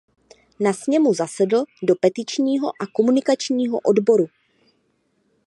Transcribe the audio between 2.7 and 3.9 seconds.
a komunikačního